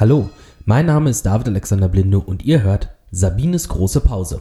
Hallo, 0.00 0.30
mein 0.64 0.86
Name 0.86 1.10
ist 1.10 1.26
David 1.26 1.48
Alexander 1.48 1.86
Blinde 1.86 2.20
und 2.20 2.42
ihr 2.42 2.62
hört 2.62 2.88
Sabines 3.10 3.68
große 3.68 4.00
Pause. 4.00 4.40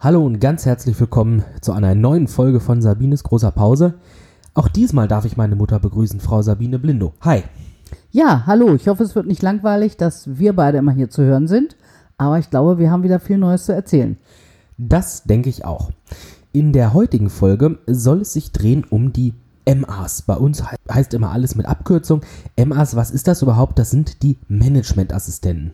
Hallo 0.00 0.24
und 0.24 0.40
ganz 0.40 0.64
herzlich 0.64 0.98
willkommen 0.98 1.44
zu 1.60 1.72
einer 1.72 1.94
neuen 1.94 2.26
Folge 2.26 2.60
von 2.60 2.80
Sabines 2.80 3.22
großer 3.22 3.50
Pause. 3.50 3.92
Auch 4.54 4.68
diesmal 4.68 5.08
darf 5.08 5.26
ich 5.26 5.36
meine 5.36 5.56
Mutter 5.56 5.78
begrüßen, 5.78 6.20
Frau 6.20 6.40
Sabine 6.40 6.78
Blindo. 6.78 7.12
Hi. 7.20 7.42
Ja, 8.12 8.44
hallo. 8.46 8.74
Ich 8.74 8.88
hoffe, 8.88 9.02
es 9.02 9.14
wird 9.14 9.26
nicht 9.26 9.42
langweilig, 9.42 9.98
dass 9.98 10.38
wir 10.38 10.56
beide 10.56 10.78
immer 10.78 10.92
hier 10.92 11.10
zu 11.10 11.22
hören 11.22 11.48
sind. 11.48 11.76
Aber 12.16 12.38
ich 12.38 12.48
glaube, 12.48 12.78
wir 12.78 12.90
haben 12.90 13.02
wieder 13.02 13.20
viel 13.20 13.36
Neues 13.36 13.66
zu 13.66 13.74
erzählen. 13.74 14.16
Das 14.78 15.24
denke 15.24 15.50
ich 15.50 15.66
auch. 15.66 15.90
In 16.56 16.72
der 16.72 16.94
heutigen 16.94 17.28
Folge 17.28 17.76
soll 17.86 18.22
es 18.22 18.32
sich 18.32 18.50
drehen 18.50 18.86
um 18.88 19.12
die 19.12 19.34
MAs. 19.68 20.22
Bei 20.22 20.36
uns 20.36 20.62
heißt 20.90 21.12
immer 21.12 21.30
alles 21.30 21.54
mit 21.54 21.66
Abkürzung. 21.66 22.22
MAs, 22.56 22.96
was 22.96 23.10
ist 23.10 23.28
das 23.28 23.42
überhaupt? 23.42 23.78
Das 23.78 23.90
sind 23.90 24.22
die 24.22 24.38
Managementassistenten. 24.48 25.72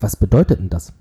Was 0.00 0.16
bedeutet 0.16 0.58
denn 0.58 0.70
das? 0.70 0.94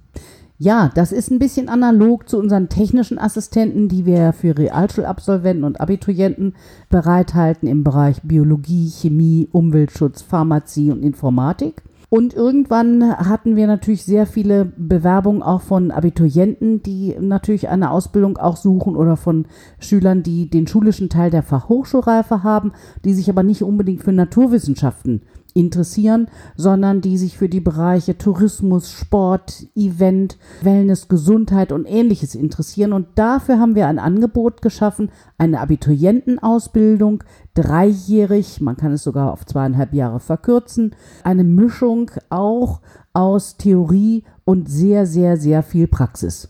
Ja, 0.57 0.91
das 0.93 1.13
ist 1.13 1.31
ein 1.31 1.39
bisschen 1.39 1.69
analog 1.69 2.27
zu 2.27 2.37
unseren 2.37 2.67
technischen 2.67 3.19
Assistenten, 3.19 3.87
die 3.87 4.05
wir 4.05 4.33
für 4.33 4.57
Realschulabsolventen 4.57 5.63
und 5.63 5.79
Abiturienten 5.79 6.55
bereithalten 6.89 7.69
im 7.69 7.85
Bereich 7.85 8.21
Biologie, 8.23 8.89
Chemie, 8.89 9.47
Umweltschutz, 9.53 10.23
Pharmazie 10.23 10.91
und 10.91 11.03
Informatik. 11.03 11.83
Und 12.09 12.33
irgendwann 12.33 13.17
hatten 13.17 13.55
wir 13.55 13.67
natürlich 13.67 14.03
sehr 14.03 14.25
viele 14.25 14.65
Bewerbungen 14.65 15.43
auch 15.43 15.61
von 15.61 15.91
Abiturienten, 15.91 16.81
die 16.81 17.15
natürlich 17.19 17.69
eine 17.69 17.91
Ausbildung 17.91 18.37
auch 18.37 18.57
suchen 18.57 18.95
oder 18.95 19.15
von 19.15 19.45
Schülern, 19.79 20.23
die 20.23 20.49
den 20.49 20.65
schulischen 20.65 21.09
Teil 21.09 21.29
der 21.29 21.43
Fachhochschulreife 21.43 22.41
haben, 22.41 22.73
die 23.05 23.13
sich 23.13 23.29
aber 23.29 23.43
nicht 23.43 23.61
unbedingt 23.61 24.01
für 24.01 24.11
Naturwissenschaften 24.11 25.21
interessieren, 25.53 26.27
sondern 26.55 27.01
die 27.01 27.17
sich 27.17 27.37
für 27.37 27.49
die 27.49 27.59
Bereiche 27.59 28.17
Tourismus, 28.17 28.91
Sport, 28.91 29.67
Event, 29.75 30.37
Wellness, 30.61 31.07
Gesundheit 31.07 31.71
und 31.71 31.85
ähnliches 31.85 32.35
interessieren. 32.35 32.93
Und 32.93 33.07
dafür 33.15 33.59
haben 33.59 33.75
wir 33.75 33.87
ein 33.87 33.99
Angebot 33.99 34.61
geschaffen, 34.61 35.11
eine 35.37 35.59
Abiturientenausbildung, 35.59 37.23
dreijährig, 37.53 38.61
man 38.61 38.77
kann 38.77 38.93
es 38.93 39.03
sogar 39.03 39.31
auf 39.31 39.45
zweieinhalb 39.45 39.93
Jahre 39.93 40.19
verkürzen, 40.19 40.95
eine 41.23 41.43
Mischung 41.43 42.11
auch 42.29 42.81
aus 43.13 43.57
Theorie 43.57 44.23
und 44.45 44.69
sehr, 44.69 45.05
sehr, 45.05 45.37
sehr 45.37 45.63
viel 45.63 45.87
Praxis 45.87 46.49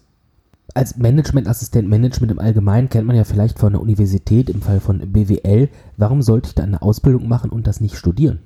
als 0.74 0.98
Managementassistent, 0.98 1.90
Management 1.90 2.32
im 2.32 2.40
Allgemeinen 2.40 2.90
kennt 2.90 3.08
man 3.08 3.16
ja 3.16 3.24
vielleicht 3.24 3.60
von 3.60 3.74
der 3.74 3.82
Universität 3.82 4.50
im 4.50 4.62
Fall 4.62 4.80
von 4.80 5.00
BWL. 5.12 5.70
Warum 5.98 6.22
sollte 6.22 6.48
ich 6.50 6.56
da 6.56 6.64
eine 6.64 6.82
Ausbildung 6.82 7.28
machen 7.28 7.50
und 7.50 7.68
das 7.68 7.82
nicht 7.82 7.98
studieren? 7.98 8.40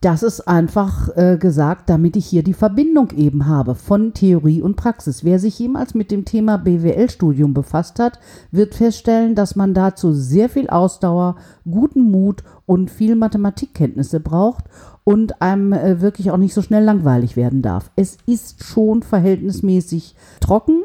Das 0.00 0.22
ist 0.22 0.46
einfach 0.46 1.08
äh, 1.16 1.38
gesagt, 1.38 1.90
damit 1.90 2.14
ich 2.14 2.26
hier 2.26 2.44
die 2.44 2.54
Verbindung 2.54 3.10
eben 3.16 3.46
habe 3.46 3.74
von 3.74 4.14
Theorie 4.14 4.62
und 4.62 4.76
Praxis. 4.76 5.24
Wer 5.24 5.40
sich 5.40 5.58
jemals 5.58 5.94
mit 5.94 6.12
dem 6.12 6.24
Thema 6.24 6.56
BWL-Studium 6.56 7.52
befasst 7.52 7.98
hat, 7.98 8.20
wird 8.52 8.76
feststellen, 8.76 9.34
dass 9.34 9.56
man 9.56 9.74
dazu 9.74 10.12
sehr 10.12 10.48
viel 10.48 10.70
Ausdauer, 10.70 11.34
guten 11.68 12.12
Mut 12.12 12.44
und 12.64 12.92
viel 12.92 13.16
Mathematikkenntnisse 13.16 14.20
braucht 14.20 14.66
und 15.02 15.42
einem 15.42 15.72
äh, 15.72 16.00
wirklich 16.00 16.30
auch 16.30 16.36
nicht 16.36 16.54
so 16.54 16.62
schnell 16.62 16.84
langweilig 16.84 17.34
werden 17.34 17.60
darf. 17.60 17.90
Es 17.96 18.18
ist 18.24 18.62
schon 18.62 19.02
verhältnismäßig 19.02 20.14
trocken, 20.38 20.84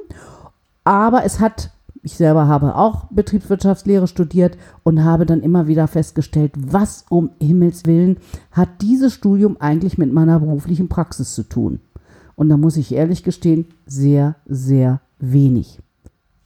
aber 0.86 1.24
es 1.24 1.40
hat 1.40 1.73
ich 2.04 2.14
selber 2.16 2.48
habe 2.48 2.76
auch 2.76 3.06
Betriebswirtschaftslehre 3.12 4.08
studiert 4.08 4.58
und 4.84 5.04
habe 5.04 5.26
dann 5.26 5.42
immer 5.42 5.68
wieder 5.68 5.88
festgestellt, 5.88 6.52
was 6.58 7.06
um 7.10 7.32
Himmels 7.40 7.86
willen 7.86 8.18
hat 8.52 8.82
dieses 8.82 9.14
Studium 9.14 9.58
eigentlich 9.60 9.98
mit 9.98 10.12
meiner 10.12 10.40
beruflichen 10.40 10.90
Praxis 10.90 11.34
zu 11.34 11.44
tun. 11.44 11.80
Und 12.36 12.50
da 12.50 12.58
muss 12.58 12.78
ich 12.78 12.94
ehrlich 12.94 13.24
gestehen, 13.24 13.68
sehr, 13.86 14.36
sehr 14.46 15.02
wenig. 15.20 15.80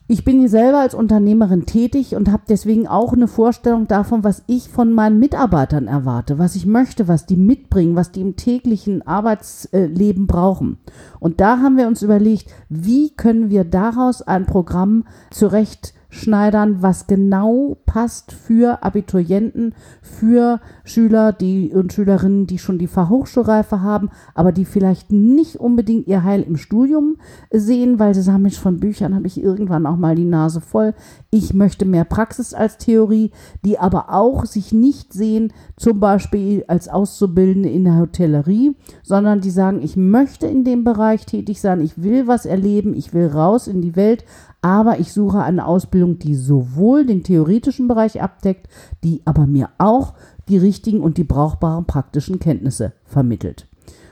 Ich 0.09 0.23
bin 0.23 0.40
hier 0.40 0.47
selber 0.47 0.79
als 0.79 0.94
Unternehmerin 0.94 1.66
tätig 1.66 2.16
und 2.16 2.31
habe 2.31 2.44
deswegen 2.47 2.88
auch 2.88 3.12
eine 3.12 3.28
Vorstellung 3.28 3.90
davon, 3.90 4.23
was 4.23 4.41
ich 4.47 4.69
von 4.69 4.94
meinen 4.94 5.19
Mitarbeitern 5.19 5.88
erwarte, 5.88 6.40
was 6.40 6.56
ich 6.56 6.66
möchte, 6.66 7.09
was 7.09 7.25
die 7.25 7.35
mitbringen, 7.35 7.97
was 7.97 8.13
die 8.13 8.22
im 8.22 8.38
täglichen 8.38 9.06
Arbeitsleben 9.06 10.25
brauchen. 10.25 10.78
Und 11.19 11.41
da 11.41 11.59
haben 11.59 11.75
wir 11.75 11.88
uns 11.88 12.03
überlegt, 12.03 12.50
wie 12.69 13.09
können 13.09 13.50
wir 13.50 13.66
daraus 13.66 14.22
ein 14.22 14.46
Programm 14.46 15.03
zurecht 15.29 15.94
schneidern, 16.09 16.81
was 16.81 17.07
genau 17.07 17.78
passt 17.85 18.31
für 18.31 18.84
Abiturienten, 18.84 19.75
für 20.01 20.62
Schüler 20.85 21.34
die, 21.34 21.72
und 21.73 21.91
Schülerinnen, 21.91 22.47
die 22.47 22.59
schon 22.59 22.79
die 22.79 22.88
Fachhochschulreife 22.88 23.81
haben, 23.81 24.09
aber 24.34 24.51
die 24.51 24.66
vielleicht 24.66 25.12
nicht 25.12 25.57
unbedingt 25.57 26.07
ihr 26.07 26.23
Heil 26.23 26.44
im 26.44 26.56
Studium 26.56 27.17
sehen, 27.51 28.00
weil 28.00 28.16
sie 28.16 28.22
sagen, 28.22 28.44
Mensch, 28.44 28.59
von 28.59 28.79
Büchern 28.79 29.16
habe 29.16 29.28
ich 29.28 29.41
irgendwann 29.41 29.85
auch 29.85 29.97
mal 29.97 30.16
die 30.16 30.23
Nase 30.23 30.62
voll. 30.62 30.94
Ich 31.29 31.53
möchte 31.53 31.85
mehr 31.85 32.06
Praxis 32.06 32.53
als 32.53 32.78
Theorie, 32.78 33.31
die 33.66 33.78
aber 33.78 34.13
auch 34.13 34.46
sich 34.46 34.72
nicht 34.72 35.13
sehen, 35.13 35.51
zum 35.75 36.00
Beispiel 36.00 36.63
als 36.67 36.88
Auszubildende 36.88 37.69
in 37.69 37.84
der 37.84 37.97
Hotellerie, 37.97 38.75
sondern 39.03 39.41
die 39.41 39.51
sagen, 39.51 39.81
ich 39.81 39.97
möchte 39.97 40.47
in 40.47 40.63
dem 40.63 40.84
Bereich 40.84 41.25
tätig 41.25 41.59
sein, 41.59 41.81
ich 41.81 42.01
will 42.01 42.28
was 42.28 42.46
erleben, 42.46 42.96
ich 42.96 43.13
will 43.13 43.28
raus 43.28 43.67
in 43.67 43.81
die 43.81 43.96
Welt, 43.96 44.23
aber 44.62 45.00
ich 45.00 45.13
suche 45.13 45.41
eine 45.41 45.66
Ausbildung, 45.66 45.97
die 46.06 46.35
sowohl 46.35 47.06
den 47.06 47.24
theoretischen 47.24 47.88
Bereich 47.88 48.22
abdeckt, 48.22 48.68
die 49.03 49.22
aber 49.25 49.47
mir 49.47 49.69
auch 49.78 50.13
die 50.47 50.58
richtigen 50.58 51.02
und 51.02 51.18
die 51.18 51.24
brauchbaren 51.24 51.85
praktischen 51.85 52.40
Kenntnisse 52.40 52.94
vermittelt. 53.06 53.68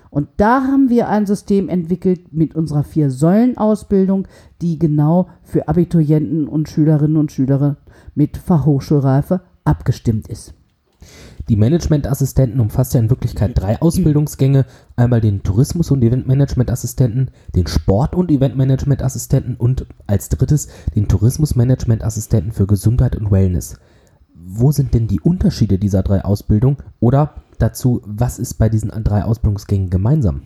Und 0.10 0.30
da 0.38 0.64
haben 0.64 0.90
wir 0.90 1.10
ein 1.10 1.26
System 1.26 1.68
entwickelt 1.68 2.32
mit 2.32 2.56
unserer 2.56 2.84
Vier-Säulen-Ausbildung, 2.84 4.28
die 4.62 4.80
genau 4.80 5.28
für 5.44 5.68
Abiturienten 5.68 6.48
und 6.48 6.70
Schülerinnen 6.70 7.18
und 7.18 7.34
Schüler 7.34 7.78
mit 8.14 8.38
Fachhochschulreife 8.38 9.42
abgestimmt 9.66 10.28
ist. 10.30 10.54
Die 11.48 11.56
Managementassistenten 11.56 12.60
umfasst 12.60 12.96
ja 12.96 13.00
in 13.00 13.12
Wirklichkeit 13.12 13.52
drei 13.54 13.80
Ausbildungsgänge. 13.80 14.66
Einmal 14.96 15.22
den 15.22 15.44
Tourismus- 15.44 15.92
und 15.92 16.04
Eventmanagementassistenten, 16.04 17.30
den 17.56 17.68
Sport- 17.68 18.16
und 18.16 18.32
Eventmanagementassistenten 18.32 19.56
und 19.56 19.86
als 20.08 20.30
drittes 20.30 20.70
den 20.96 21.08
Tourismusmanagementassistenten 21.08 22.52
für 22.52 22.66
Gesundheit 22.66 23.16
und 23.16 23.30
Wellness. 23.30 23.78
Wo 24.34 24.72
sind 24.72 24.94
denn 24.96 25.08
die 25.08 25.20
Unterschiede 25.20 25.78
dieser 25.78 26.02
drei 26.02 26.26
Ausbildungen 26.26 26.78
oder 27.00 27.36
dazu, 27.60 28.02
was 28.06 28.40
ist 28.40 28.56
bei 28.56 28.70
diesen 28.70 28.92
drei 29.04 29.24
Ausbildungsgängen 29.24 29.90
gemeinsam? 29.92 30.42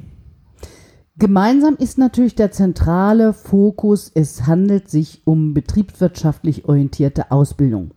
Gemeinsam 1.17 1.75
ist 1.75 1.97
natürlich 1.97 2.35
der 2.35 2.51
zentrale 2.51 3.33
Fokus, 3.33 4.09
es 4.13 4.47
handelt 4.47 4.89
sich 4.89 5.21
um 5.25 5.53
betriebswirtschaftlich 5.53 6.63
orientierte 6.63 7.31
Ausbildung. 7.31 7.91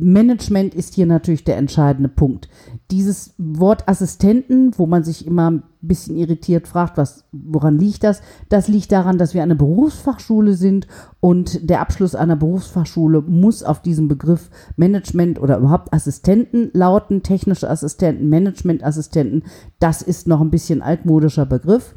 Management 0.00 0.74
ist 0.74 0.94
hier 0.94 1.06
natürlich 1.06 1.44
der 1.44 1.56
entscheidende 1.56 2.08
Punkt. 2.08 2.48
Dieses 2.90 3.34
Wort 3.36 3.88
Assistenten, 3.88 4.72
wo 4.78 4.86
man 4.86 5.02
sich 5.02 5.26
immer 5.26 5.50
ein 5.50 5.62
bisschen 5.80 6.16
irritiert 6.16 6.68
fragt, 6.68 6.96
was, 6.96 7.24
woran 7.32 7.78
liegt 7.78 8.04
das? 8.04 8.22
Das 8.48 8.68
liegt 8.68 8.92
daran, 8.92 9.18
dass 9.18 9.34
wir 9.34 9.42
eine 9.42 9.56
Berufsfachschule 9.56 10.54
sind 10.54 10.86
und 11.20 11.68
der 11.68 11.80
Abschluss 11.80 12.14
einer 12.14 12.36
Berufsfachschule 12.36 13.22
muss 13.22 13.62
auf 13.62 13.82
diesem 13.82 14.08
Begriff 14.08 14.50
Management 14.76 15.40
oder 15.40 15.58
überhaupt 15.58 15.92
Assistenten 15.92 16.70
lauten, 16.72 17.22
technische 17.22 17.68
Assistenten, 17.68 18.28
Managementassistenten. 18.28 19.42
Das 19.80 20.02
ist 20.02 20.28
noch 20.28 20.40
ein 20.40 20.50
bisschen 20.50 20.80
altmodischer 20.80 21.46
Begriff 21.46 21.94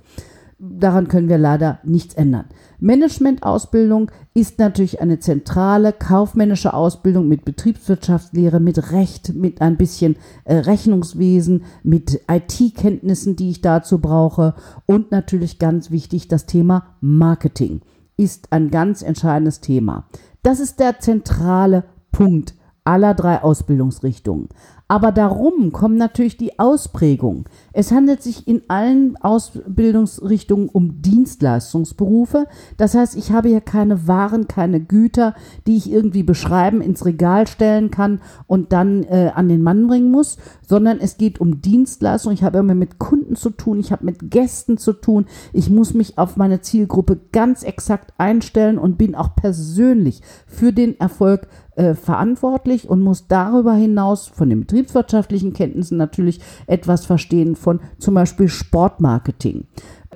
daran 0.61 1.07
können 1.07 1.27
wir 1.27 1.37
leider 1.37 1.79
nichts 1.83 2.13
ändern. 2.13 2.45
Managementausbildung 2.79 4.11
ist 4.33 4.59
natürlich 4.59 5.01
eine 5.01 5.19
zentrale 5.19 5.91
kaufmännische 5.91 6.73
Ausbildung 6.73 7.27
mit 7.27 7.43
Betriebswirtschaftslehre, 7.45 8.59
mit 8.59 8.91
Recht, 8.91 9.33
mit 9.33 9.61
ein 9.61 9.77
bisschen 9.77 10.15
äh, 10.45 10.55
Rechnungswesen, 10.55 11.63
mit 11.83 12.21
IT-Kenntnissen, 12.29 13.35
die 13.35 13.49
ich 13.49 13.61
dazu 13.61 13.99
brauche 13.99 14.53
und 14.85 15.11
natürlich 15.11 15.59
ganz 15.59 15.91
wichtig 15.91 16.27
das 16.27 16.45
Thema 16.45 16.85
Marketing 17.01 17.81
ist 18.21 18.51
ein 18.51 18.69
ganz 18.69 19.01
entscheidendes 19.01 19.61
Thema. 19.61 20.05
Das 20.43 20.59
ist 20.59 20.79
der 20.79 20.99
zentrale 20.99 21.85
Punkt 22.11 22.53
aller 22.83 23.13
drei 23.13 23.41
Ausbildungsrichtungen. 23.41 24.49
Aber 24.91 25.13
darum 25.13 25.71
kommen 25.71 25.95
natürlich 25.95 26.35
die 26.35 26.59
Ausprägungen. 26.59 27.45
Es 27.71 27.93
handelt 27.93 28.21
sich 28.21 28.45
in 28.45 28.63
allen 28.67 29.15
Ausbildungsrichtungen 29.15 30.67
um 30.67 31.01
Dienstleistungsberufe. 31.01 32.45
Das 32.75 32.93
heißt, 32.93 33.15
ich 33.15 33.31
habe 33.31 33.47
hier 33.47 33.61
keine 33.61 34.09
Waren, 34.09 34.49
keine 34.49 34.81
Güter, 34.81 35.33
die 35.65 35.77
ich 35.77 35.89
irgendwie 35.89 36.23
beschreiben, 36.23 36.81
ins 36.81 37.05
Regal 37.05 37.47
stellen 37.47 37.89
kann 37.89 38.19
und 38.47 38.73
dann 38.73 39.03
äh, 39.03 39.31
an 39.33 39.47
den 39.47 39.63
Mann 39.63 39.87
bringen 39.87 40.11
muss, 40.11 40.35
sondern 40.67 40.99
es 40.99 41.15
geht 41.15 41.39
um 41.39 41.61
Dienstleistung. 41.61 42.33
Ich 42.33 42.43
habe 42.43 42.57
immer 42.57 42.75
mit 42.75 42.99
Kunden 42.99 43.37
zu 43.37 43.51
tun, 43.51 43.79
ich 43.79 43.93
habe 43.93 44.03
mit 44.03 44.29
Gästen 44.29 44.77
zu 44.77 44.91
tun. 44.91 45.25
Ich 45.53 45.69
muss 45.69 45.93
mich 45.93 46.17
auf 46.17 46.35
meine 46.35 46.59
Zielgruppe 46.59 47.17
ganz 47.31 47.63
exakt 47.63 48.11
einstellen 48.17 48.77
und 48.77 48.97
bin 48.97 49.15
auch 49.15 49.37
persönlich 49.37 50.21
für 50.47 50.73
den 50.73 50.99
Erfolg 50.99 51.47
äh, 51.75 51.95
verantwortlich 51.95 52.89
und 52.89 53.01
muss 53.01 53.27
darüber 53.27 53.73
hinaus 53.73 54.27
von 54.27 54.49
den 54.49 54.67
betriebswirtschaftlichen 54.81 55.53
Kenntnissen 55.53 55.97
natürlich 55.97 56.39
etwas 56.67 57.05
verstehen 57.05 57.55
von 57.55 57.79
zum 57.99 58.15
Beispiel 58.15 58.47
Sportmarketing. 58.47 59.65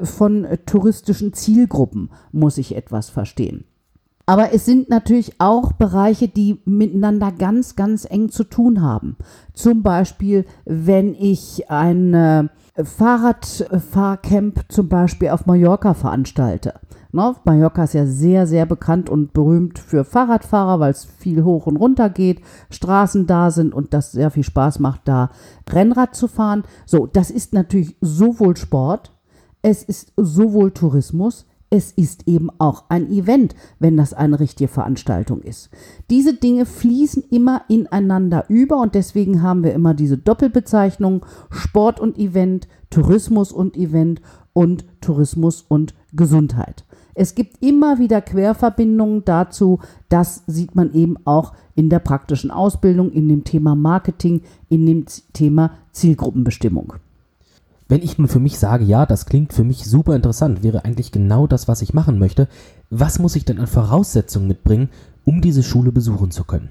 Von 0.02 0.46
äh, 0.46 0.58
touristischen 0.58 1.34
Zielgruppen 1.34 2.10
muss 2.32 2.58
ich 2.58 2.76
etwas 2.76 3.10
verstehen. 3.10 3.66
Aber 4.28 4.54
es 4.54 4.66
sind 4.66 4.90
natürlich 4.90 5.34
auch 5.38 5.74
Bereiche, 5.74 6.28
die 6.28 6.60
miteinander 6.66 7.32
ganz, 7.32 7.76
ganz 7.76 8.06
eng 8.10 8.30
zu 8.30 8.44
tun 8.44 8.82
haben. 8.82 9.18
Zum 9.54 9.84
Beispiel, 9.84 10.46
wenn 10.66 11.14
ich 11.14 11.70
ein 11.70 12.50
Fahrradfahrcamp 12.76 14.66
zum 14.68 14.90
Beispiel 14.90 15.30
auf 15.30 15.46
Mallorca 15.46 15.94
veranstalte 15.94 16.74
Ne? 17.16 17.36
Mallorca 17.46 17.86
ist 17.86 17.94
ja 17.94 18.06
sehr, 18.06 18.46
sehr 18.46 18.66
bekannt 18.66 19.10
und 19.10 19.34
berühmt 19.34 19.80
für 19.80 20.04
Fahrradfahrer, 20.04 20.80
weil 20.80 20.92
es 20.92 21.06
viel 21.06 21.44
hoch 21.44 21.66
und 21.66 21.78
runter 21.78 22.10
geht, 22.10 22.42
Straßen 22.70 23.26
da 23.26 23.52
sind 23.52 23.74
und 23.74 23.94
das 23.94 24.12
sehr 24.12 24.32
viel 24.32 24.44
Spaß 24.44 24.80
macht, 24.80 25.02
da 25.06 25.30
Rennrad 25.70 26.14
zu 26.14 26.28
fahren. 26.28 26.64
So, 26.86 27.08
das 27.08 27.32
ist 27.32 27.54
natürlich 27.54 27.96
sowohl 28.02 28.58
Sport, 28.58 29.14
es 29.62 29.82
ist 29.82 30.12
sowohl 30.18 30.72
Tourismus, 30.72 31.46
es 31.70 31.92
ist 31.92 32.28
eben 32.28 32.50
auch 32.60 32.84
ein 32.90 33.10
Event, 33.10 33.56
wenn 33.80 33.98
das 33.98 34.14
eine 34.14 34.40
richtige 34.40 34.68
Veranstaltung 34.68 35.42
ist. 35.42 35.70
Diese 36.10 36.34
Dinge 36.34 36.66
fließen 36.66 37.24
immer 37.32 37.64
ineinander 37.68 38.46
über 38.50 38.80
und 38.82 38.94
deswegen 38.94 39.42
haben 39.42 39.64
wir 39.64 39.74
immer 39.74 39.94
diese 39.94 40.18
Doppelbezeichnung 40.18 41.26
Sport 41.50 42.00
und 42.00 42.18
Event, 42.18 42.68
Tourismus 42.90 43.52
und 43.52 43.76
Event 43.78 44.22
und 44.54 44.86
Tourismus 45.02 45.66
und 45.68 45.96
Gesundheit. 46.14 46.85
Es 47.16 47.34
gibt 47.34 47.64
immer 47.64 47.98
wieder 47.98 48.22
Querverbindungen 48.22 49.24
dazu. 49.24 49.80
Das 50.10 50.44
sieht 50.48 50.76
man 50.76 50.94
eben 50.94 51.16
auch 51.26 51.54
in 51.74 51.90
der 51.90 52.00
praktischen 52.00 52.52
Ausbildung, 52.52 53.12
in 53.12 53.30
dem 53.30 53.46
Thema 53.46 53.74
Marketing, 53.74 54.42
in 54.70 54.86
dem 54.86 55.06
Thema 55.34 55.72
Zielgruppenbestimmung. 55.94 56.94
Wenn 57.88 58.02
ich 58.02 58.18
nun 58.18 58.28
für 58.28 58.40
mich 58.40 58.60
sage, 58.60 58.84
ja, 58.84 59.06
das 59.06 59.26
klingt 59.26 59.54
für 59.54 59.64
mich 59.64 59.86
super 59.86 60.16
interessant, 60.16 60.62
wäre 60.64 60.86
eigentlich 60.86 61.12
genau 61.12 61.48
das, 61.48 61.68
was 61.68 61.82
ich 61.82 61.94
machen 61.94 62.20
möchte, 62.20 62.48
was 62.90 63.20
muss 63.20 63.36
ich 63.36 63.46
denn 63.46 63.60
an 63.60 63.68
Voraussetzungen 63.68 64.48
mitbringen, 64.48 64.90
um 65.24 65.42
diese 65.42 65.64
Schule 65.64 65.92
besuchen 65.92 66.32
zu 66.32 66.44
können? 66.44 66.70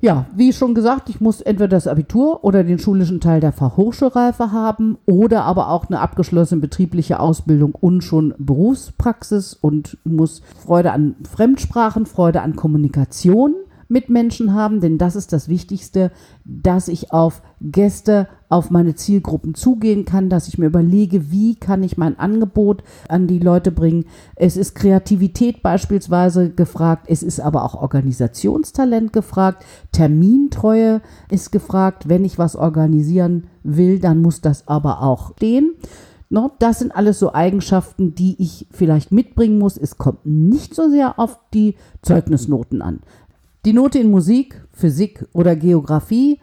Ja, 0.00 0.26
wie 0.36 0.52
schon 0.52 0.74
gesagt, 0.74 1.08
ich 1.08 1.20
muss 1.20 1.40
entweder 1.40 1.68
das 1.68 1.86
Abitur 1.86 2.44
oder 2.44 2.62
den 2.62 2.78
schulischen 2.78 3.20
Teil 3.20 3.40
der 3.40 3.52
Fachhochschulreife 3.52 4.52
haben 4.52 4.98
oder 5.06 5.44
aber 5.44 5.70
auch 5.70 5.86
eine 5.86 6.00
abgeschlossene 6.00 6.60
betriebliche 6.60 7.20
Ausbildung 7.20 7.74
und 7.74 8.02
schon 8.02 8.34
Berufspraxis 8.36 9.54
und 9.54 9.96
muss 10.04 10.42
Freude 10.58 10.92
an 10.92 11.16
Fremdsprachen, 11.30 12.06
Freude 12.06 12.42
an 12.42 12.54
Kommunikation 12.54 13.54
mit 13.88 14.08
Menschen 14.08 14.54
haben, 14.54 14.80
denn 14.80 14.98
das 14.98 15.16
ist 15.16 15.32
das 15.32 15.48
Wichtigste, 15.48 16.10
dass 16.44 16.88
ich 16.88 17.12
auf 17.12 17.42
Gäste, 17.60 18.28
auf 18.48 18.70
meine 18.70 18.94
Zielgruppen 18.94 19.54
zugehen 19.54 20.04
kann, 20.04 20.28
dass 20.28 20.48
ich 20.48 20.58
mir 20.58 20.66
überlege, 20.66 21.30
wie 21.30 21.54
kann 21.56 21.82
ich 21.82 21.96
mein 21.96 22.18
Angebot 22.18 22.84
an 23.08 23.26
die 23.26 23.38
Leute 23.38 23.72
bringen. 23.72 24.04
Es 24.36 24.56
ist 24.56 24.74
Kreativität 24.74 25.62
beispielsweise 25.62 26.50
gefragt, 26.50 27.06
es 27.08 27.22
ist 27.22 27.40
aber 27.40 27.64
auch 27.64 27.74
Organisationstalent 27.74 29.12
gefragt, 29.12 29.64
Termintreue 29.92 31.00
ist 31.30 31.52
gefragt. 31.52 32.08
Wenn 32.08 32.24
ich 32.24 32.38
was 32.38 32.56
organisieren 32.56 33.48
will, 33.62 33.98
dann 33.98 34.22
muss 34.22 34.40
das 34.40 34.68
aber 34.68 35.02
auch 35.02 35.32
stehen. 35.36 35.72
Das 36.58 36.80
sind 36.80 36.96
alles 36.96 37.20
so 37.20 37.32
Eigenschaften, 37.32 38.16
die 38.16 38.34
ich 38.42 38.66
vielleicht 38.72 39.12
mitbringen 39.12 39.58
muss. 39.58 39.76
Es 39.76 39.98
kommt 39.98 40.26
nicht 40.26 40.74
so 40.74 40.90
sehr 40.90 41.20
auf 41.20 41.38
die 41.52 41.76
Zeugnisnoten 42.02 42.82
an. 42.82 43.00
Die 43.64 43.72
Note 43.72 43.98
in 43.98 44.10
Musik, 44.10 44.62
Physik 44.72 45.26
oder 45.32 45.56
Geografie 45.56 46.38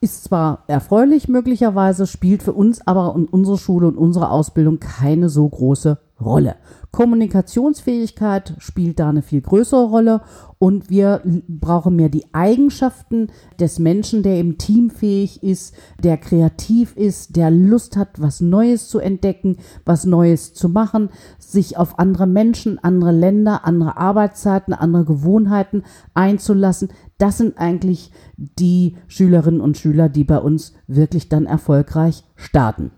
ist 0.00 0.24
zwar 0.24 0.64
erfreulich 0.66 1.28
möglicherweise, 1.28 2.04
spielt 2.08 2.42
für 2.42 2.52
uns 2.52 2.84
aber 2.84 3.14
in 3.16 3.26
unserer 3.26 3.58
Schule 3.58 3.86
und 3.86 3.96
unserer 3.96 4.32
Ausbildung 4.32 4.80
keine 4.80 5.28
so 5.28 5.48
große 5.48 5.98
Rolle. 6.20 6.56
Kommunikationsfähigkeit 6.92 8.54
spielt 8.58 9.00
da 9.00 9.08
eine 9.08 9.22
viel 9.22 9.40
größere 9.40 9.86
Rolle 9.86 10.20
und 10.58 10.88
wir 10.88 11.22
brauchen 11.48 11.96
mehr 11.96 12.08
die 12.08 12.32
Eigenschaften 12.32 13.28
des 13.58 13.80
Menschen, 13.80 14.22
der 14.22 14.38
im 14.38 14.56
Team 14.56 14.90
fähig 14.90 15.42
ist, 15.42 15.74
der 16.02 16.16
kreativ 16.16 16.96
ist, 16.96 17.34
der 17.34 17.50
Lust 17.50 17.96
hat, 17.96 18.20
was 18.20 18.40
Neues 18.40 18.88
zu 18.88 19.00
entdecken, 19.00 19.56
was 19.84 20.06
Neues 20.06 20.54
zu 20.54 20.68
machen, 20.68 21.10
sich 21.38 21.76
auf 21.76 21.98
andere 21.98 22.28
Menschen, 22.28 22.78
andere 22.78 23.12
Länder, 23.12 23.66
andere 23.66 23.96
Arbeitszeiten, 23.96 24.72
andere 24.72 25.04
Gewohnheiten 25.04 25.82
einzulassen. 26.14 26.90
Das 27.18 27.38
sind 27.38 27.58
eigentlich 27.58 28.12
die 28.36 28.96
Schülerinnen 29.08 29.60
und 29.60 29.76
Schüler, 29.76 30.08
die 30.08 30.24
bei 30.24 30.38
uns 30.38 30.74
wirklich 30.86 31.28
dann 31.28 31.46
erfolgreich 31.46 32.22
starten. 32.36 32.92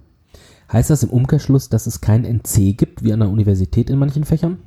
Heißt 0.73 0.91
das 0.91 1.03
im 1.03 1.11
Umkehrschluss, 1.11 1.69
dass 1.69 1.87
es 1.87 2.01
kein 2.01 2.25
NC 2.25 2.77
gibt, 2.77 3.05
wie 3.05 3.13
an 3.13 3.21
der 3.21 3.31
Universität 3.31 3.91
in 3.91 3.99
manchen 3.99 4.25
Fächern? 4.25 4.59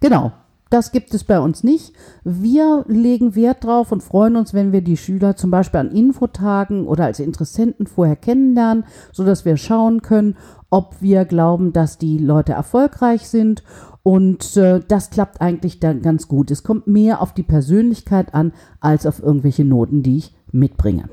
Genau. 0.00 0.32
Das 0.70 0.92
gibt 0.92 1.14
es 1.14 1.24
bei 1.24 1.40
uns 1.40 1.64
nicht. 1.64 1.94
Wir 2.24 2.84
legen 2.88 3.34
Wert 3.34 3.64
drauf 3.64 3.90
und 3.90 4.02
freuen 4.02 4.36
uns, 4.36 4.52
wenn 4.52 4.70
wir 4.70 4.82
die 4.82 4.98
Schüler 4.98 5.34
zum 5.34 5.50
Beispiel 5.50 5.80
an 5.80 5.92
Infotagen 5.92 6.86
oder 6.86 7.06
als 7.06 7.20
Interessenten 7.20 7.86
vorher 7.86 8.16
kennenlernen, 8.16 8.84
sodass 9.12 9.46
wir 9.46 9.56
schauen 9.56 10.02
können, 10.02 10.36
ob 10.68 10.96
wir 11.00 11.24
glauben, 11.24 11.72
dass 11.72 11.96
die 11.96 12.18
Leute 12.18 12.52
erfolgreich 12.52 13.28
sind. 13.28 13.62
Und 14.02 14.58
äh, 14.58 14.80
das 14.86 15.08
klappt 15.08 15.40
eigentlich 15.40 15.80
dann 15.80 16.02
ganz 16.02 16.28
gut. 16.28 16.50
Es 16.50 16.62
kommt 16.62 16.86
mehr 16.86 17.22
auf 17.22 17.32
die 17.32 17.42
Persönlichkeit 17.42 18.34
an, 18.34 18.52
als 18.80 19.06
auf 19.06 19.22
irgendwelche 19.22 19.64
Noten, 19.64 20.02
die 20.02 20.18
ich 20.18 20.36
mitbringe. 20.52 21.08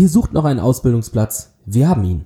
Ihr 0.00 0.08
sucht 0.08 0.32
noch 0.32 0.46
einen 0.46 0.60
Ausbildungsplatz? 0.60 1.52
Wir 1.66 1.86
haben 1.86 2.04
ihn. 2.04 2.24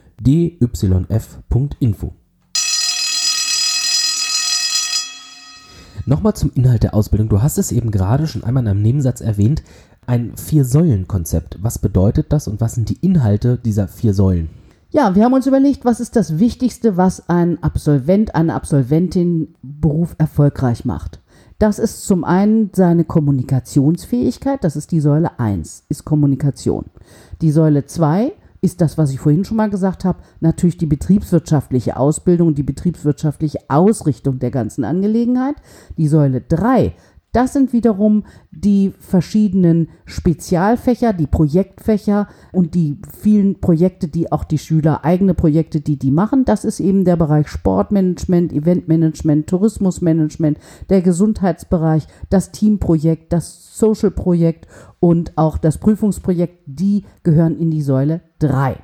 Nochmal 6.05 6.33
zum 6.35 6.53
Inhalt 6.53 6.83
der 6.83 6.93
Ausbildung. 6.93 7.27
Du 7.27 7.41
hast 7.41 7.57
es 7.57 7.73
eben 7.73 7.91
gerade 7.91 8.25
schon 8.25 8.45
einmal 8.45 8.63
in 8.63 8.69
einem 8.69 8.81
Nebensatz 8.81 9.19
erwähnt. 9.19 9.63
Ein 10.05 10.37
Vier-Säulen-Konzept. 10.37 11.57
Was 11.61 11.77
bedeutet 11.77 12.31
das 12.31 12.47
und 12.47 12.61
was 12.61 12.75
sind 12.75 12.87
die 12.87 13.05
Inhalte 13.05 13.57
dieser 13.57 13.89
vier 13.89 14.13
Säulen? 14.13 14.47
Ja, 14.89 15.13
wir 15.13 15.25
haben 15.25 15.33
uns 15.33 15.45
überlegt, 15.45 15.83
was 15.83 15.99
ist 15.99 16.15
das 16.15 16.39
Wichtigste, 16.39 16.95
was 16.95 17.27
ein 17.27 17.61
Absolvent, 17.61 18.33
eine 18.33 18.53
Absolventin 18.53 19.55
Beruf 19.61 20.15
erfolgreich 20.17 20.85
macht. 20.85 21.19
Das 21.59 21.79
ist 21.79 22.05
zum 22.05 22.23
einen 22.23 22.69
seine 22.73 23.03
Kommunikationsfähigkeit, 23.03 24.63
das 24.63 24.75
ist 24.75 24.91
die 24.91 24.99
Säule 24.99 25.39
1, 25.39 25.85
ist 25.89 26.05
Kommunikation. 26.05 26.85
Die 27.41 27.51
Säule 27.51 27.85
2 27.85 28.33
ist 28.61 28.79
das, 28.81 28.97
was 28.97 29.11
ich 29.11 29.19
vorhin 29.19 29.43
schon 29.43 29.57
mal 29.57 29.69
gesagt 29.69 30.05
habe, 30.05 30.19
natürlich 30.39 30.77
die 30.77 30.85
betriebswirtschaftliche 30.85 31.97
Ausbildung, 31.97 32.53
die 32.53 32.63
betriebswirtschaftliche 32.63 33.59
Ausrichtung 33.69 34.37
der 34.37 34.51
ganzen 34.51 34.83
Angelegenheit. 34.83 35.55
Die 35.97 36.07
Säule 36.07 36.41
3, 36.41 36.93
Das 37.37 37.53
sind 37.53 37.71
wiederum 37.71 38.23
die 38.49 38.95
verschiedenen 38.97 39.89
Spezialfächer, 40.05 41.13
die 41.13 41.27
Projektfächer 41.27 42.27
und 42.51 42.73
die 42.73 42.97
vielen 43.15 43.61
Projekte, 43.61 44.07
die 44.07 44.31
auch 44.31 44.43
die 44.43 44.57
Schüler, 44.57 45.05
eigene 45.05 45.35
Projekte, 45.35 45.79
die 45.79 45.99
die 45.99 46.09
machen. 46.09 46.45
Das 46.45 46.65
ist 46.65 46.79
eben 46.79 47.05
der 47.05 47.15
Bereich 47.15 47.47
Sportmanagement, 47.47 48.51
Eventmanagement, 48.53 49.45
Tourismusmanagement, 49.45 50.57
der 50.89 51.03
Gesundheitsbereich, 51.03 52.07
das 52.31 52.51
Teamprojekt, 52.51 53.31
das 53.31 53.77
Social-Projekt 53.77 54.67
und 54.99 55.37
auch 55.37 55.59
das 55.59 55.77
Prüfungsprojekt. 55.77 56.63
Die 56.65 57.05
gehören 57.21 57.55
in 57.59 57.69
die 57.69 57.83
Säule 57.83 58.21
3. 58.39 58.77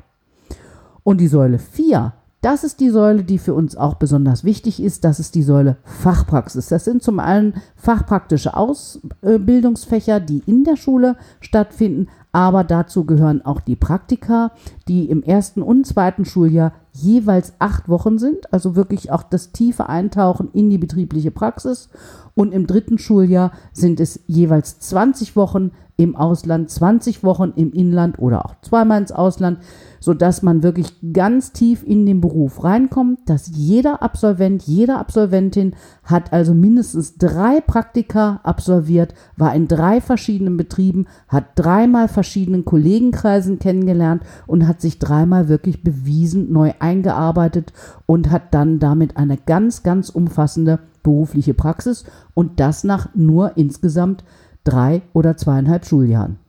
Und 1.01 1.19
die 1.21 1.27
Säule 1.27 1.57
4 1.57 2.13
das 2.43 2.65
ist 2.65 2.81
die 2.81 2.89
Säule, 2.89 3.23
die 3.23 3.37
für 3.37 3.53
uns 3.53 3.77
auch 3.77 3.95
besonders 3.95 4.43
wichtig 4.43 4.83
ist. 4.83 5.05
Das 5.05 5.19
ist 5.19 5.33
die 5.33 5.43
Säule 5.43 5.77
Fachpraxis. 5.83 6.67
Das 6.67 6.83
sind 6.83 7.01
zum 7.01 7.19
einen 7.19 7.53
fachpraktische 7.77 8.57
Ausbildungsfächer, 8.57 10.19
die 10.19 10.43
in 10.45 10.65
der 10.65 10.75
Schule 10.75 11.15
stattfinden, 11.39 12.09
aber 12.33 12.63
dazu 12.65 13.05
gehören 13.05 13.45
auch 13.45 13.61
die 13.61 13.77
Praktika, 13.77 14.51
die 14.87 15.09
im 15.09 15.23
ersten 15.23 15.61
und 15.61 15.87
zweiten 15.87 16.25
Schuljahr 16.25 16.73
jeweils 16.91 17.53
acht 17.59 17.87
Wochen 17.87 18.17
sind, 18.17 18.51
also 18.51 18.75
wirklich 18.75 19.11
auch 19.11 19.23
das 19.23 19.51
tiefe 19.51 19.87
Eintauchen 19.87 20.49
in 20.51 20.69
die 20.69 20.79
betriebliche 20.79 21.31
Praxis. 21.31 21.89
Und 22.35 22.51
im 22.51 22.67
dritten 22.67 22.97
Schuljahr 22.97 23.51
sind 23.71 23.99
es 23.99 24.19
jeweils 24.27 24.79
20 24.79 25.35
Wochen 25.35 25.71
im 25.95 26.15
Ausland, 26.15 26.71
20 26.71 27.23
Wochen 27.23 27.53
im 27.55 27.71
Inland 27.71 28.17
oder 28.17 28.45
auch 28.45 28.55
zweimal 28.61 28.99
ins 28.99 29.11
Ausland 29.11 29.59
sodass 30.03 30.43
man 30.43 30.63
wirklich 30.63 30.97
ganz 31.13 31.53
tief 31.53 31.81
in 31.81 32.05
den 32.05 32.19
Beruf 32.19 32.65
reinkommt, 32.65 33.19
dass 33.25 33.47
jeder 33.47 34.03
Absolvent, 34.03 34.63
jede 34.63 34.97
Absolventin 34.97 35.75
hat 36.03 36.33
also 36.33 36.53
mindestens 36.53 37.15
drei 37.15 37.61
Praktika 37.61 38.41
absolviert, 38.43 39.13
war 39.37 39.55
in 39.55 39.69
drei 39.69 40.01
verschiedenen 40.01 40.57
Betrieben, 40.57 41.05
hat 41.29 41.45
dreimal 41.55 42.09
verschiedenen 42.09 42.65
Kollegenkreisen 42.65 43.59
kennengelernt 43.59 44.23
und 44.45 44.67
hat 44.67 44.81
sich 44.81 44.99
dreimal 44.99 45.47
wirklich 45.47 45.85
bewiesen, 45.85 46.51
neu 46.51 46.73
eingearbeitet 46.79 47.71
und 48.05 48.29
hat 48.29 48.53
dann 48.53 48.79
damit 48.79 49.15
eine 49.15 49.37
ganz, 49.37 49.83
ganz 49.83 50.09
umfassende 50.09 50.79
berufliche 51.01 51.53
Praxis 51.53 52.03
und 52.33 52.59
das 52.59 52.83
nach 52.83 53.07
nur 53.15 53.55
insgesamt 53.55 54.25
drei 54.65 55.01
oder 55.13 55.37
zweieinhalb 55.37 55.85
Schuljahren 55.85 56.42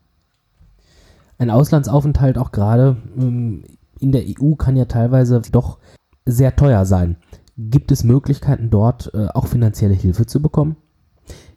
ein 1.45 1.51
Auslandsaufenthalt 1.51 2.39
auch 2.39 2.53
gerade 2.53 2.97
ähm, 3.17 3.65
in 4.01 4.13
der 4.13 4.23
EU 4.23 4.55
kann 4.55 4.77
ja 4.77 4.87
teilweise 4.87 5.41
doch 5.53 5.79
sehr 6.27 6.57
teuer 6.57 6.85
sein. 6.85 7.17
Gibt 7.57 7.93
es 7.93 8.03
Möglichkeiten 8.03 8.71
dort 8.71 9.13
äh, 9.15 9.29
auch 9.33 9.47
finanzielle 9.47 9.95
Hilfe 9.95 10.27
zu 10.27 10.43
bekommen? 10.43 10.77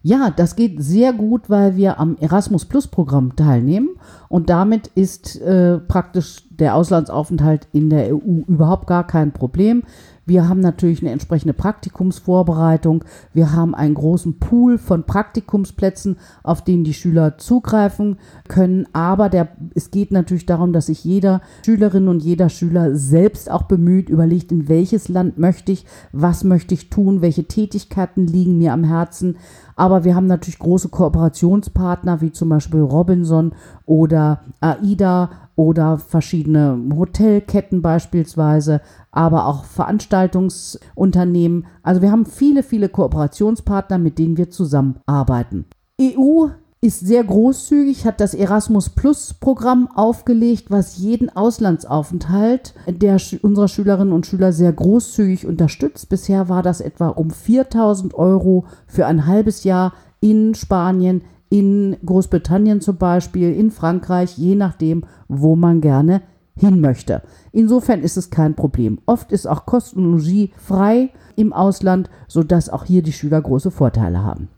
Ja, 0.01 0.29
das 0.29 0.55
geht 0.55 0.81
sehr 0.81 1.11
gut, 1.11 1.49
weil 1.49 1.75
wir 1.75 1.99
am 1.99 2.17
Erasmus 2.17 2.65
Plus 2.65 2.87
Programm 2.87 3.35
teilnehmen 3.35 3.89
und 4.29 4.49
damit 4.49 4.87
ist 4.87 5.41
äh, 5.41 5.79
praktisch 5.79 6.46
der 6.59 6.75
Auslandsaufenthalt 6.75 7.67
in 7.71 7.89
der 7.89 8.15
EU 8.15 8.41
überhaupt 8.47 8.87
gar 8.87 9.05
kein 9.05 9.31
Problem. 9.31 9.83
Wir 10.27 10.49
haben 10.49 10.59
natürlich 10.59 11.01
eine 11.01 11.11
entsprechende 11.11 11.53
Praktikumsvorbereitung. 11.53 13.05
Wir 13.33 13.53
haben 13.53 13.73
einen 13.73 13.93
großen 13.93 14.39
Pool 14.39 14.77
von 14.77 15.05
Praktikumsplätzen, 15.05 16.17
auf 16.43 16.61
den 16.61 16.83
die 16.83 16.93
Schüler 16.93 17.37
zugreifen 17.37 18.17
können. 18.49 18.87
Aber 18.91 19.29
der, 19.29 19.47
es 19.73 19.89
geht 19.89 20.11
natürlich 20.11 20.45
darum, 20.45 20.73
dass 20.73 20.87
sich 20.87 21.05
jeder 21.05 21.41
Schülerin 21.65 22.09
und 22.09 22.21
jeder 22.21 22.49
Schüler 22.49 22.93
selbst 22.95 23.49
auch 23.49 23.63
bemüht, 23.63 24.09
überlegt, 24.09 24.51
in 24.51 24.67
welches 24.67 25.07
Land 25.07 25.37
möchte 25.37 25.71
ich, 25.71 25.85
was 26.11 26.43
möchte 26.43 26.73
ich 26.73 26.89
tun, 26.89 27.21
welche 27.21 27.45
Tätigkeiten 27.45 28.27
liegen 28.27 28.57
mir 28.57 28.73
am 28.73 28.83
Herzen. 28.83 29.37
Aber 29.77 30.03
wir 30.03 30.13
haben 30.13 30.27
natürlich 30.27 30.59
große 30.59 30.89
Kooperationspartner 30.89 32.19
wie 32.19 32.33
zum 32.33 32.49
Beispiel 32.49 32.81
Robinson 32.81 33.53
oder 33.85 34.41
AIDA 34.59 35.29
oder 35.57 35.97
verschiedene 35.97 36.79
Hotelketten 36.95 37.81
beispielsweise, 37.81 38.79
aber 39.11 39.47
auch 39.47 39.65
Veranstaltungsunternehmen. 39.65 41.65
Also 41.83 42.01
wir 42.01 42.11
haben 42.11 42.25
viele, 42.25 42.63
viele 42.63 42.87
Kooperationspartner, 42.87 43.97
mit 43.97 44.19
denen 44.19 44.37
wir 44.37 44.51
zusammenarbeiten. 44.51 45.65
EU 45.99 46.47
ist 46.79 46.99
sehr 46.99 47.23
großzügig, 47.23 48.05
hat 48.05 48.21
das 48.21 48.35
Erasmus 48.35 48.91
Plus 48.91 49.33
Programm 49.33 49.89
aufgelegt, 49.95 50.69
was 50.69 50.99
jeden 50.99 51.35
Auslandsaufenthalt 51.35 52.75
der 52.87 53.19
unserer 53.41 53.67
Schülerinnen 53.67 54.13
und 54.13 54.27
Schüler 54.27 54.53
sehr 54.53 54.71
großzügig 54.71 55.47
unterstützt. 55.47 56.07
Bisher 56.07 56.49
war 56.49 56.61
das 56.61 56.79
etwa 56.79 57.07
um 57.07 57.31
4000 57.31 58.13
Euro 58.13 58.65
für 58.85 59.07
ein 59.07 59.25
halbes 59.25 59.63
Jahr 59.63 59.93
in 60.19 60.53
Spanien, 60.53 61.23
in 61.49 61.97
Großbritannien 62.05 62.81
zum 62.81 62.97
Beispiel, 62.97 63.53
in 63.53 63.71
Frankreich, 63.71 64.37
je 64.37 64.55
nachdem, 64.55 65.05
wo 65.27 65.55
man 65.55 65.81
gerne 65.81 66.21
hin 66.55 66.81
möchte. 66.81 67.21
Insofern 67.51 68.01
ist 68.01 68.17
es 68.17 68.29
kein 68.29 68.55
Problem. 68.55 68.99
Oft 69.05 69.31
ist 69.31 69.47
auch 69.47 69.65
Kosten 69.65 70.19
frei 70.57 71.09
im 71.35 71.53
Ausland, 71.53 72.09
sodass 72.27 72.69
auch 72.69 72.83
hier 72.83 73.03
die 73.03 73.13
Schüler 73.13 73.41
große 73.41 73.71
Vorteile 73.71 74.23
haben. 74.23 74.49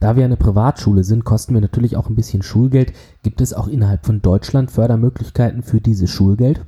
Da 0.00 0.14
wir 0.14 0.24
eine 0.24 0.36
Privatschule 0.36 1.02
sind, 1.02 1.24
kosten 1.24 1.54
wir 1.54 1.60
natürlich 1.60 1.96
auch 1.96 2.08
ein 2.08 2.14
bisschen 2.14 2.42
Schulgeld. 2.42 2.92
Gibt 3.24 3.40
es 3.40 3.52
auch 3.52 3.66
innerhalb 3.66 4.06
von 4.06 4.22
Deutschland 4.22 4.70
Fördermöglichkeiten 4.70 5.62
für 5.62 5.80
dieses 5.80 6.10
Schulgeld? 6.10 6.64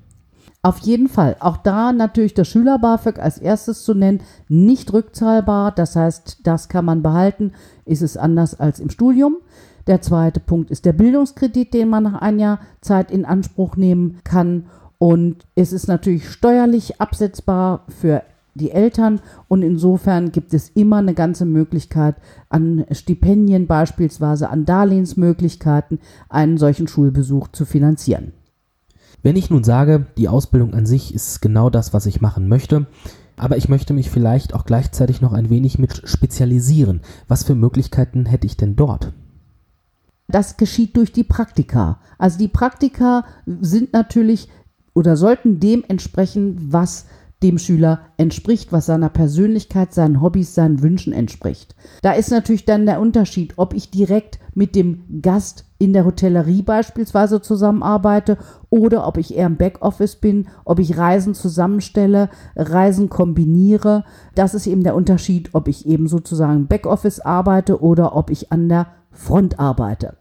Auf 0.63 0.79
jeden 0.79 1.09
Fall. 1.09 1.37
Auch 1.41 1.57
da 1.57 1.93
natürlich 1.93 2.35
das 2.35 2.49
Schüler-BAföG 2.49 3.19
als 3.19 3.39
erstes 3.39 3.83
zu 3.83 3.95
nennen, 3.95 4.21
nicht 4.49 4.93
rückzahlbar. 4.93 5.73
Das 5.73 5.97
heißt, 5.97 6.41
das 6.45 6.69
kann 6.69 6.85
man 6.85 7.03
behalten. 7.03 7.53
Ist 7.87 8.03
es 8.03 8.19
anders 8.19 8.61
als 8.61 8.79
im 8.79 8.91
Studium. 8.91 9.37
Der 9.87 10.03
zweite 10.03 10.39
Punkt 10.39 10.71
ist 10.71 10.85
der 10.85 10.93
Bildungskredit, 10.93 11.73
den 11.73 11.89
man 11.89 12.03
nach 12.03 12.21
einer 12.21 12.61
Zeit 12.83 13.11
in 13.11 13.25
Anspruch 13.25 13.77
nehmen 13.77 14.19
kann. 14.23 14.67
Und 14.99 15.47
es 15.55 15.73
ist 15.73 15.89
natürlich 15.89 16.29
steuerlich 16.29 17.01
absetzbar 17.01 17.87
für 17.89 18.23
die 18.55 18.71
Eltern 18.71 19.21
und 19.49 19.63
insofern 19.63 20.33
gibt 20.33 20.53
es 20.53 20.69
immer 20.71 20.97
eine 20.97 21.15
ganze 21.15 21.47
Möglichkeit 21.47 22.17
an 22.49 22.85
Stipendien 22.91 23.67
beispielsweise, 23.67 24.51
an 24.51 24.67
Darlehensmöglichkeiten, 24.67 26.01
einen 26.29 26.59
solchen 26.59 26.89
Schulbesuch 26.89 27.49
zu 27.49 27.65
finanzieren. 27.65 28.33
Wenn 29.23 29.37
ich 29.37 29.51
nun 29.51 29.65
sage, 29.65 30.07
die 30.17 30.29
Ausbildung 30.29 30.75
an 30.75 30.87
sich 30.87 31.15
ist 31.15 31.41
genau 31.43 31.71
das, 31.71 31.93
was 31.93 32.07
ich 32.07 32.21
machen 32.21 32.49
möchte, 32.49 32.87
aber 33.37 33.57
ich 33.57 33.69
möchte 33.69 33.93
mich 33.93 34.11
vielleicht 34.11 34.55
auch 34.55 34.65
gleichzeitig 34.65 35.21
noch 35.21 35.33
ein 35.33 35.51
wenig 35.51 35.79
mit 35.79 36.03
spezialisieren. 36.09 37.01
Was 37.29 37.45
für 37.45 37.55
Möglichkeiten 37.55 38.27
hätte 38.27 38.47
ich 38.47 38.57
denn 38.57 38.77
dort? 38.77 39.13
Das 40.29 40.57
geschieht 40.57 40.97
durch 40.97 41.13
die 41.13 41.25
Praktika. 41.25 42.01
Also 42.19 42.39
die 42.39 42.49
Praktika 42.49 43.25
sind 43.47 43.93
natürlich 43.93 44.49
oder 44.95 45.17
sollten 45.17 45.61
dem 45.61 45.85
entsprechen, 45.89 46.57
was 46.73 47.07
dem 47.43 47.59
Schüler 47.59 48.01
entspricht, 48.17 48.73
was 48.73 48.87
seiner 48.87 49.09
Persönlichkeit, 49.09 49.95
seinen 49.95 50.21
Hobbys, 50.21 50.55
seinen 50.55 50.83
Wünschen 50.83 51.13
entspricht. 51.13 51.75
Da 52.03 52.13
ist 52.13 52.31
natürlich 52.31 52.67
dann 52.67 52.87
der 52.87 53.01
Unterschied, 53.01 53.55
ob 53.57 53.73
ich 53.75 53.91
direkt 53.91 54.39
mit 54.55 54.75
dem 54.75 55.23
Gast 55.23 55.65
in 55.79 55.95
der 55.95 56.05
Hotellerie 56.05 56.63
beispielsweise 56.63 57.41
zusammenarbeite 57.41 58.37
oder 58.69 59.07
ob 59.07 59.17
ich 59.17 59.35
eher 59.35 59.47
im 59.47 59.57
Backoffice 59.57 60.17
bin, 60.17 60.49
ob 60.65 60.79
ich 60.79 60.99
Reisen 60.99 61.35
zusammenstelle, 61.35 62.29
Reisen 62.55 63.09
kombiniere. 63.09 64.05
Das 64.35 64.53
ist 64.53 64.67
eben 64.67 64.85
der 64.85 64.95
Unterschied, 64.95 65.51
ob 65.55 65.69
ich 65.69 65.87
eben 65.87 66.09
sozusagen 66.09 66.57
im 66.57 66.67
Backoffice 66.67 67.21
arbeite 67.21 67.81
oder 67.81 68.15
ob 68.15 68.31
ich 68.31 68.53
an 68.53 68.69
der 68.69 68.89
Front 69.13 69.59
arbeite. 69.59 70.17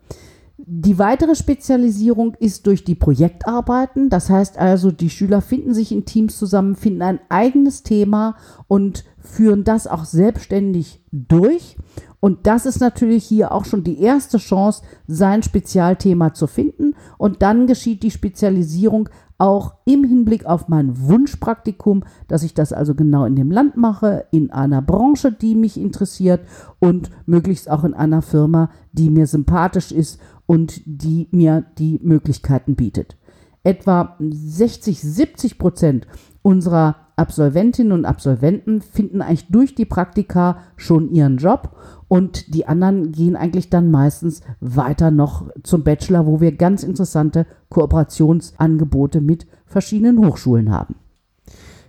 Die 0.72 1.00
weitere 1.00 1.34
Spezialisierung 1.34 2.36
ist 2.40 2.68
durch 2.68 2.84
die 2.84 2.94
Projektarbeiten. 2.94 4.10
Das 4.10 4.30
heißt 4.30 4.60
also, 4.60 4.92
die 4.92 5.10
Schüler 5.10 5.42
finden 5.42 5.74
sich 5.74 5.92
in 5.92 6.06
Teams 6.06 6.38
zusammen, 6.38 6.76
finden 6.76 7.02
ein 7.02 7.20
eigenes 7.28 7.82
Thema 7.82 8.36
und 8.68 9.04
führen 9.30 9.64
das 9.64 9.88
auch 9.88 10.06
selbstständig 10.06 11.02
durch. 11.12 11.78
Und 12.20 12.48
das 12.48 12.66
ist 12.66 12.82
natürlich 12.82 13.24
hier 13.24 13.54
auch 13.54 13.64
schon 13.64 13.84
die 13.84 14.02
erste 14.02 14.38
Chance, 14.38 14.82
sein 15.08 15.44
Spezialthema 15.44 16.34
zu 16.34 16.48
finden. 16.48 16.96
Und 17.18 17.42
dann 17.42 17.68
geschieht 17.68 18.04
die 18.04 18.12
Spezialisierung 18.12 19.10
auch 19.38 19.76
im 19.86 20.04
Hinblick 20.04 20.46
auf 20.46 20.68
mein 20.68 21.08
Wunschpraktikum, 21.08 22.04
dass 22.28 22.44
ich 22.44 22.54
das 22.54 22.74
also 22.74 22.94
genau 22.94 23.24
in 23.24 23.38
dem 23.38 23.52
Land 23.52 23.78
mache, 23.78 24.26
in 24.32 24.52
einer 24.52 24.82
Branche, 24.82 25.32
die 25.32 25.56
mich 25.56 25.80
interessiert 25.80 26.42
und 26.80 27.10
möglichst 27.26 27.70
auch 27.70 27.86
in 27.86 27.94
einer 27.94 28.22
Firma, 28.22 28.70
die 28.92 29.10
mir 29.10 29.28
sympathisch 29.28 29.94
ist 29.94 30.20
und 30.46 30.82
die 30.86 31.30
mir 31.32 31.64
die 31.78 32.00
Möglichkeiten 32.04 32.76
bietet. 32.76 33.16
Etwa 33.64 34.16
60, 34.20 35.02
70 35.02 35.58
Prozent 35.58 36.08
unserer 36.42 36.96
Absolventinnen 37.16 37.92
und 37.92 38.06
Absolventen 38.06 38.82
finden 38.82 39.22
eigentlich 39.22 39.48
durch 39.50 39.76
die 39.76 39.86
Praktika 39.86 40.60
schon 40.78 41.12
ihren 41.12 41.38
Job 41.38 41.76
und 42.08 42.54
die 42.54 42.66
anderen 42.66 43.12
gehen 43.12 43.36
eigentlich 43.36 43.70
dann 43.70 43.92
meistens 43.92 44.42
weiter 44.62 45.12
noch 45.12 45.50
zum 45.64 45.84
Bachelor, 45.84 46.26
wo 46.26 46.40
wir 46.40 46.56
ganz 46.56 46.84
interessante 46.84 47.46
Kooperationsangebote 47.68 49.20
mit 49.20 49.48
verschiedenen 49.66 50.26
Hochschulen 50.26 50.72
haben. 50.72 50.96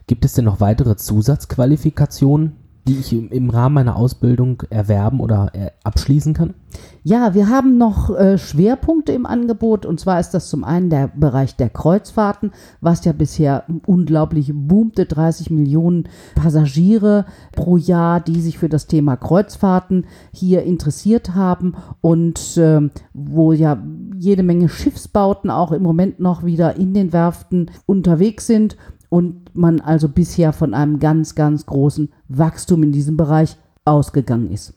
Gibt 0.09 0.25
es 0.25 0.33
denn 0.33 0.47
noch 0.47 0.61
weitere 0.61 0.97
Zusatzqualifikationen? 0.97 2.57
Die 2.87 2.99
ich 2.99 3.13
im 3.13 3.51
Rahmen 3.51 3.75
meiner 3.75 3.97
Ausbildung 3.97 4.63
erwerben 4.71 5.21
oder 5.21 5.51
äh, 5.55 5.71
abschließen 5.85 6.35
kann? 6.35 6.55
Ja, 7.03 7.35
wir 7.35 7.49
haben 7.49 7.79
noch 7.79 8.11
äh, 8.11 8.37
Schwerpunkte 8.37 9.13
im 9.13 9.27
Angebot. 9.27 9.87
Und 9.87 10.01
zwar 10.01 10.21
ist 10.21 10.31
das 10.31 10.49
zum 10.49 10.65
einen 10.65 10.91
der 10.91 11.09
Bereich 11.09 11.57
der 11.57 11.71
Kreuzfahrten, 11.71 12.53
was 12.81 13.05
ja 13.05 13.13
bisher 13.13 13.65
unglaublich 13.87 14.53
boomte, 14.55 15.07
30 15.07 15.51
Millionen 15.51 16.09
Passagiere 16.35 17.25
pro 17.53 17.77
Jahr, 17.77 18.21
die 18.21 18.41
sich 18.41 18.59
für 18.59 18.69
das 18.69 18.87
Thema 18.87 19.17
Kreuzfahrten 19.17 20.07
hier 20.33 20.63
interessiert 20.63 21.35
haben 21.35 21.75
und 22.01 22.57
äh, 22.57 22.81
wo 23.15 23.53
ja 23.53 23.83
jede 24.17 24.43
Menge 24.43 24.69
Schiffsbauten 24.69 25.51
auch 25.51 25.73
im 25.73 25.83
Moment 25.83 26.21
noch 26.21 26.45
wieder 26.45 26.77
in 26.77 26.93
den 26.93 27.13
Werften 27.13 27.71
unterwegs 27.87 28.47
sind 28.47 28.77
und 29.11 29.55
man 29.55 29.81
also 29.81 30.09
bisher 30.09 30.55
von 30.55 30.73
einem 30.73 30.99
ganz, 30.99 31.35
ganz 31.35 31.67
großen 31.67 32.09
Wachstum 32.29 32.83
in 32.83 32.93
diesem 32.93 33.19
Bereich 33.19 33.59
ausgegangen 33.85 34.51
ist. 34.51 34.75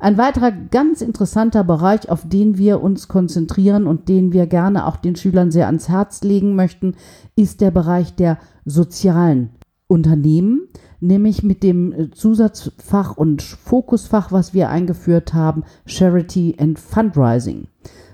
Ein 0.00 0.18
weiterer 0.18 0.50
ganz 0.50 1.02
interessanter 1.02 1.62
Bereich, 1.62 2.08
auf 2.08 2.28
den 2.28 2.58
wir 2.58 2.82
uns 2.82 3.08
konzentrieren 3.08 3.86
und 3.86 4.08
den 4.08 4.32
wir 4.32 4.46
gerne 4.46 4.86
auch 4.86 4.96
den 4.96 5.14
Schülern 5.14 5.50
sehr 5.50 5.66
ans 5.66 5.88
Herz 5.88 6.22
legen 6.22 6.56
möchten, 6.56 6.94
ist 7.36 7.60
der 7.60 7.70
Bereich 7.70 8.14
der 8.14 8.38
sozialen 8.64 9.50
Unternehmen, 9.86 10.68
nämlich 11.00 11.42
mit 11.42 11.62
dem 11.62 12.12
Zusatzfach 12.12 13.16
und 13.16 13.42
Fokusfach, 13.42 14.32
was 14.32 14.54
wir 14.54 14.68
eingeführt 14.68 15.34
haben, 15.34 15.64
Charity 15.86 16.56
and 16.58 16.78
Fundraising. 16.78 17.68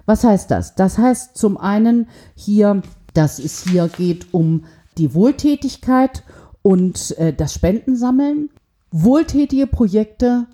Was 0.04 0.24
heißt 0.24 0.50
das? 0.50 0.74
Das 0.74 0.98
heißt 0.98 1.36
zum 1.36 1.56
einen 1.56 2.08
hier, 2.34 2.82
dass 3.14 3.38
es 3.38 3.64
hier 3.64 3.88
geht 3.88 4.32
um 4.32 4.64
die 4.98 5.14
Wohltätigkeit 5.14 6.24
und 6.62 7.16
äh, 7.18 7.32
das 7.32 7.54
Spendensammeln. 7.54 8.50
Wohltätige 8.90 9.66
Projekte 9.66 10.46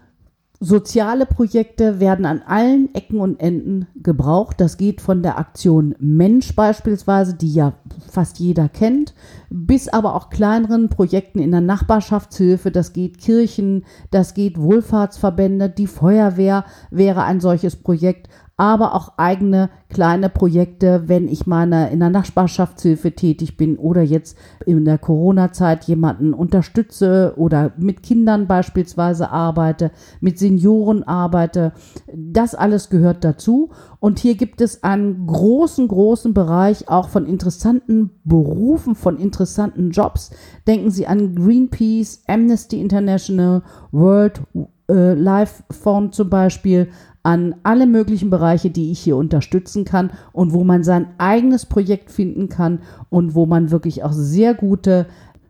Soziale 0.65 1.27
Projekte 1.27 2.01
werden 2.01 2.25
an 2.25 2.41
allen 2.47 2.95
Ecken 2.95 3.21
und 3.21 3.39
Enden 3.39 3.87
gebraucht. 4.03 4.61
Das 4.61 4.79
geht 4.79 5.03
von 5.03 5.23
der 5.23 5.37
Aktion 5.37 5.95
Mensch 5.99 6.57
beispielsweise, 6.57 7.35
die 7.35 7.53
ja 7.53 7.75
fast 8.11 8.39
jeder 8.39 8.71
kennt, 8.71 9.15
bis 9.51 9.89
aber 9.89 10.15
auch 10.15 10.31
kleineren 10.31 10.89
Projekten 10.89 11.39
in 11.41 11.51
der 11.51 11.61
Nachbarschaftshilfe. 11.61 12.71
Das 12.71 12.95
geht 12.95 13.19
Kirchen, 13.19 13.85
das 14.11 14.33
geht 14.33 14.59
Wohlfahrtsverbände, 14.59 15.69
die 15.69 15.87
Feuerwehr 15.87 16.65
wäre 16.91 17.25
ein 17.25 17.41
solches 17.41 17.77
Projekt 17.77 18.31
aber 18.57 18.95
auch 18.95 19.15
eigene 19.17 19.69
kleine 19.89 20.29
Projekte, 20.29 21.05
wenn 21.07 21.27
ich 21.27 21.47
meine 21.47 21.91
in 21.91 21.99
der 21.99 22.11
Nachbarschaftshilfe 22.11 23.13
tätig 23.13 23.57
bin 23.57 23.77
oder 23.77 24.03
jetzt 24.03 24.37
in 24.65 24.85
der 24.85 24.99
Corona-Zeit 24.99 25.85
jemanden 25.85 26.33
unterstütze 26.35 27.35
oder 27.37 27.73
mit 27.79 28.05
Kindern 28.05 28.47
beispielsweise 28.47 29.31
arbeite, 29.31 29.91
mit 30.21 30.39
Senioren 30.39 31.03
arbeite. 31.03 31.73
Das 32.15 32.55
alles 32.55 32.91
gehört 32.91 33.25
dazu. 33.25 33.71
Und 33.99 34.21
hier 34.21 34.37
gibt 34.37 34.61
es 34.61 34.85
einen 34.85 35.27
großen, 35.27 35.89
großen 35.89 36.33
Bereich 36.33 36.89
auch 36.89 37.09
von 37.09 37.27
interessanten 37.27 38.11
Berufen, 38.23 38.95
von 38.95 39.19
interessanten 39.19 39.91
Jobs. 39.91 40.31
Denken 40.67 40.91
Sie 40.91 41.09
an 41.09 41.35
Greenpeace, 41.35 42.23
Amnesty 42.29 42.81
International, 42.81 43.63
World 43.91 44.43
äh, 44.89 45.15
Life 45.15 45.65
Fund 45.71 46.15
zum 46.15 46.29
Beispiel, 46.29 46.91
an 47.25 47.57
alle 47.63 47.87
möglichen 47.87 48.31
Bereiche, 48.31 48.71
die 48.71 48.93
ich 48.93 49.01
hier 49.01 49.17
unterstützen 49.17 49.85
kann 49.85 50.11
und 50.33 50.53
wo 50.53 50.63
man 50.63 50.85
sein 50.85 51.09
eigenes 51.19 51.67
Projekt 51.67 52.11
finden 52.11 52.49
kann 52.49 52.81
und 53.09 53.35
wo 53.35 53.47
man 53.47 53.71
wirklich 53.71 54.05
auch 54.05 54.13
sehr 54.13 54.55
gute 54.55 55.07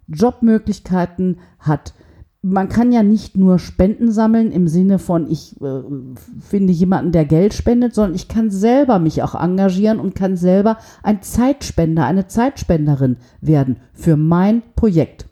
Jobmöglichkeiten 0.06 1.38
hat. 1.58 1.92
Man 2.42 2.68
kann 2.68 2.92
ja 2.92 3.02
nicht 3.02 3.36
nur 3.36 3.58
Spenden 3.58 4.12
sammeln 4.12 4.52
im 4.52 4.68
Sinne 4.68 4.98
von, 4.98 5.28
ich 5.28 5.60
äh, 5.62 5.80
finde 6.40 6.72
jemanden, 6.72 7.10
der 7.10 7.24
Geld 7.24 7.54
spendet, 7.54 7.94
sondern 7.94 8.14
ich 8.14 8.28
kann 8.28 8.50
selber 8.50 8.98
mich 8.98 9.22
auch 9.22 9.34
engagieren 9.34 9.98
und 9.98 10.14
kann 10.14 10.36
selber 10.36 10.76
ein 11.02 11.22
Zeitspender, 11.22 12.04
eine 12.04 12.28
Zeitspenderin 12.28 13.16
werden 13.40 13.78
für 13.94 14.16
mein 14.16 14.62
Projekt. 14.76 15.26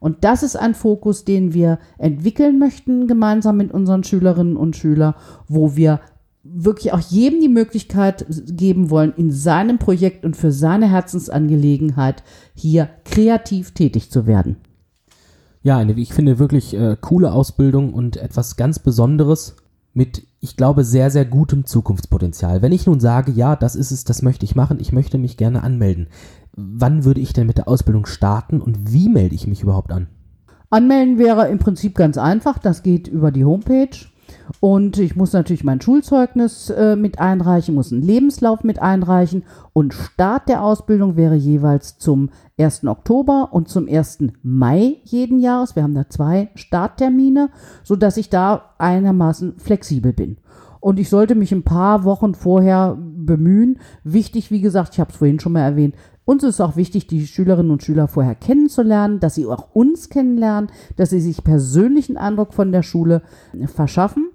Und 0.00 0.24
das 0.24 0.42
ist 0.42 0.56
ein 0.56 0.74
Fokus, 0.74 1.24
den 1.24 1.54
wir 1.54 1.78
entwickeln 1.98 2.58
möchten, 2.58 3.06
gemeinsam 3.06 3.56
mit 3.56 3.72
unseren 3.72 4.04
Schülerinnen 4.04 4.56
und 4.56 4.76
Schülern, 4.76 5.14
wo 5.46 5.76
wir 5.76 6.00
wirklich 6.44 6.92
auch 6.92 7.00
jedem 7.00 7.40
die 7.40 7.48
Möglichkeit 7.48 8.24
geben 8.46 8.90
wollen, 8.90 9.12
in 9.16 9.30
seinem 9.30 9.78
Projekt 9.78 10.24
und 10.24 10.36
für 10.36 10.52
seine 10.52 10.88
Herzensangelegenheit 10.90 12.22
hier 12.54 12.88
kreativ 13.04 13.72
tätig 13.72 14.10
zu 14.10 14.26
werden. 14.26 14.56
Ja, 15.62 15.76
eine, 15.76 15.92
ich 15.92 16.14
finde 16.14 16.38
wirklich 16.38 16.74
äh, 16.74 16.96
coole 17.00 17.32
Ausbildung 17.32 17.92
und 17.92 18.16
etwas 18.16 18.56
ganz 18.56 18.78
Besonderes 18.78 19.56
mit, 19.92 20.27
ich 20.40 20.56
glaube, 20.56 20.84
sehr, 20.84 21.10
sehr 21.10 21.24
gutem 21.24 21.66
Zukunftspotenzial. 21.66 22.62
Wenn 22.62 22.72
ich 22.72 22.86
nun 22.86 23.00
sage, 23.00 23.32
ja, 23.32 23.56
das 23.56 23.74
ist 23.74 23.90
es, 23.90 24.04
das 24.04 24.22
möchte 24.22 24.44
ich 24.44 24.54
machen, 24.54 24.78
ich 24.80 24.92
möchte 24.92 25.18
mich 25.18 25.36
gerne 25.36 25.62
anmelden, 25.62 26.08
wann 26.54 27.04
würde 27.04 27.20
ich 27.20 27.32
denn 27.32 27.46
mit 27.46 27.58
der 27.58 27.68
Ausbildung 27.68 28.06
starten 28.06 28.60
und 28.60 28.92
wie 28.92 29.08
melde 29.08 29.34
ich 29.34 29.46
mich 29.46 29.62
überhaupt 29.62 29.92
an? 29.92 30.08
Anmelden 30.70 31.18
wäre 31.18 31.48
im 31.48 31.58
Prinzip 31.58 31.96
ganz 31.96 32.18
einfach. 32.18 32.58
Das 32.58 32.82
geht 32.82 33.08
über 33.08 33.32
die 33.32 33.44
Homepage. 33.44 33.96
Und 34.60 34.98
ich 34.98 35.16
muss 35.16 35.32
natürlich 35.32 35.64
mein 35.64 35.80
Schulzeugnis 35.80 36.70
äh, 36.70 36.96
mit 36.96 37.18
einreichen, 37.18 37.74
muss 37.74 37.92
einen 37.92 38.02
Lebenslauf 38.02 38.64
mit 38.64 38.80
einreichen. 38.80 39.44
Und 39.72 39.94
Start 39.94 40.48
der 40.48 40.62
Ausbildung 40.62 41.16
wäre 41.16 41.34
jeweils 41.34 41.98
zum 41.98 42.30
1. 42.58 42.84
Oktober 42.86 43.50
und 43.52 43.68
zum 43.68 43.88
1. 43.88 44.18
Mai 44.42 44.96
jeden 45.04 45.38
Jahres. 45.38 45.76
Wir 45.76 45.82
haben 45.82 45.94
da 45.94 46.08
zwei 46.08 46.50
Starttermine, 46.54 47.50
sodass 47.84 48.16
ich 48.16 48.30
da 48.30 48.74
einigermaßen 48.78 49.58
flexibel 49.58 50.12
bin. 50.12 50.38
Und 50.80 50.98
ich 50.98 51.08
sollte 51.08 51.34
mich 51.34 51.52
ein 51.52 51.64
paar 51.64 52.04
Wochen 52.04 52.34
vorher 52.34 52.96
bemühen. 52.98 53.78
Wichtig, 54.04 54.50
wie 54.50 54.60
gesagt, 54.60 54.94
ich 54.94 55.00
habe 55.00 55.10
es 55.10 55.16
vorhin 55.16 55.40
schon 55.40 55.52
mal 55.52 55.62
erwähnt, 55.62 55.94
uns 56.28 56.42
ist 56.42 56.60
auch 56.60 56.76
wichtig, 56.76 57.06
die 57.06 57.26
Schülerinnen 57.26 57.72
und 57.72 57.82
Schüler 57.82 58.06
vorher 58.06 58.34
kennenzulernen, 58.34 59.18
dass 59.18 59.34
sie 59.34 59.46
auch 59.46 59.74
uns 59.74 60.10
kennenlernen, 60.10 60.70
dass 60.96 61.08
sie 61.08 61.20
sich 61.20 61.42
persönlichen 61.42 62.18
Eindruck 62.18 62.52
von 62.52 62.70
der 62.70 62.82
Schule 62.82 63.22
verschaffen. 63.64 64.28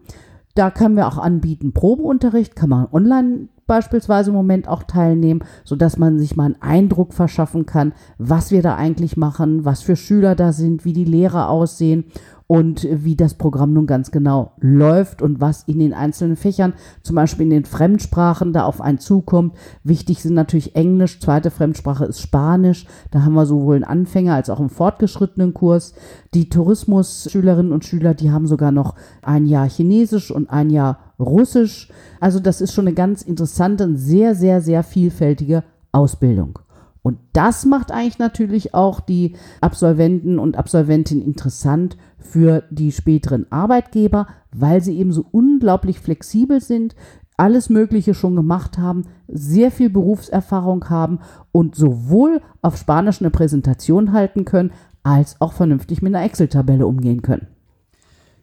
Da 0.55 0.71
können 0.71 0.95
wir 0.95 1.07
auch 1.07 1.19
anbieten 1.19 1.71
Probeunterricht, 1.71 2.55
kann 2.55 2.69
man 2.69 2.87
online 2.91 3.47
beispielsweise 3.67 4.31
im 4.31 4.35
Moment 4.35 4.67
auch 4.67 4.81
teilnehmen, 4.81 5.43
sodass 5.65 5.97
man 5.97 6.17
sich 6.17 6.35
mal 6.35 6.45
einen 6.45 6.61
Eindruck 6.63 7.13
verschaffen 7.13 7.67
kann, 7.67 7.93
was 8.17 8.49
wir 8.49 8.63
da 8.63 8.75
eigentlich 8.75 9.15
machen, 9.15 9.63
was 9.63 9.83
für 9.83 9.95
Schüler 9.95 10.33
da 10.33 10.51
sind, 10.51 10.85
wie 10.85 10.93
die 10.93 11.05
Lehrer 11.05 11.47
aussehen 11.47 12.05
und 12.47 12.87
wie 12.89 13.15
das 13.15 13.35
Programm 13.35 13.73
nun 13.73 13.87
ganz 13.87 14.11
genau 14.11 14.53
läuft 14.59 15.21
und 15.21 15.39
was 15.41 15.63
in 15.63 15.79
den 15.79 15.93
einzelnen 15.93 16.35
Fächern, 16.35 16.73
zum 17.01 17.15
Beispiel 17.15 17.45
in 17.45 17.51
den 17.51 17.65
Fremdsprachen, 17.65 18.53
da 18.53 18.65
auf 18.65 18.81
einen 18.81 18.99
zukommt. 18.99 19.55
Wichtig 19.83 20.21
sind 20.21 20.33
natürlich 20.33 20.75
Englisch, 20.75 21.19
zweite 21.19 21.51
Fremdsprache 21.51 22.05
ist 22.05 22.21
Spanisch. 22.21 22.85
Da 23.11 23.23
haben 23.23 23.33
wir 23.33 23.45
sowohl 23.45 23.75
einen 23.75 23.83
Anfänger 23.83 24.35
als 24.35 24.49
auch 24.49 24.59
einen 24.59 24.69
fortgeschrittenen 24.69 25.53
Kurs. 25.53 25.93
Die 26.33 26.49
Tourismus-Schülerinnen 26.49 27.71
und 27.71 27.85
Schüler, 27.85 28.13
die 28.13 28.31
haben 28.31 28.47
sogar 28.47 28.71
noch 28.71 28.95
ein 29.21 29.45
Jahr 29.45 29.67
Chinesisch 29.67 30.31
und 30.31 30.49
ein 30.49 30.69
Jahr 30.69 30.99
Russisch. 31.19 31.89
Also 32.19 32.39
das 32.39 32.61
ist 32.61 32.73
schon 32.73 32.87
eine 32.87 32.95
ganz 32.95 33.21
interessante 33.21 33.83
und 33.85 33.97
sehr, 33.97 34.35
sehr, 34.35 34.61
sehr 34.61 34.83
vielfältige 34.83 35.63
Ausbildung. 35.91 36.59
Und 37.03 37.19
das 37.33 37.65
macht 37.65 37.91
eigentlich 37.91 38.17
natürlich 38.17 38.73
auch 38.73 39.01
die 39.01 39.35
Absolventen 39.61 40.39
und 40.39 40.57
Absolventinnen 40.57 41.23
interessant 41.23 41.97
für 42.17 42.63
die 42.71 42.91
späteren 42.91 43.45
Arbeitgeber, 43.51 44.27
weil 44.51 44.81
sie 44.81 44.97
eben 44.97 45.11
so 45.11 45.25
unglaublich 45.29 45.99
flexibel 45.99 46.61
sind, 46.61 46.95
alles 47.35 47.69
Mögliche 47.69 48.13
schon 48.13 48.35
gemacht 48.35 48.77
haben, 48.77 49.03
sehr 49.27 49.69
viel 49.69 49.89
Berufserfahrung 49.89 50.89
haben 50.89 51.19
und 51.51 51.75
sowohl 51.75 52.41
auf 52.61 52.77
Spanisch 52.77 53.21
eine 53.21 53.31
Präsentation 53.31 54.13
halten 54.13 54.45
können, 54.45 54.71
als 55.03 55.41
auch 55.41 55.51
vernünftig 55.51 56.01
mit 56.01 56.15
einer 56.15 56.23
Excel-Tabelle 56.23 56.87
umgehen 56.87 57.21
können. 57.21 57.47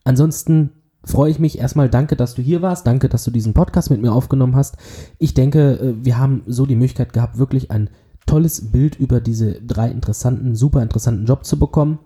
Ansonsten 0.03 0.71
freue 1.05 1.31
ich 1.31 1.39
mich 1.39 1.59
erstmal, 1.59 1.89
danke, 1.89 2.17
dass 2.17 2.35
du 2.35 2.41
hier 2.41 2.61
warst, 2.61 2.85
danke, 2.87 3.07
dass 3.07 3.23
du 3.23 3.31
diesen 3.31 3.53
Podcast 3.53 3.89
mit 3.89 4.01
mir 4.01 4.11
aufgenommen 4.11 4.57
hast. 4.57 4.75
Ich 5.17 5.33
denke, 5.33 5.79
äh, 5.79 5.93
wir 6.03 6.17
haben 6.17 6.43
so 6.45 6.65
die 6.65 6.75
Möglichkeit 6.75 7.13
gehabt, 7.13 7.37
wirklich 7.37 7.71
ein 7.71 7.89
tolles 8.25 8.71
Bild 8.71 8.99
über 8.99 9.21
diese 9.21 9.61
drei 9.61 9.89
interessanten, 9.89 10.55
super 10.55 10.81
interessanten 10.81 11.25
Job 11.25 11.45
zu 11.45 11.57
bekommen. 11.57 11.99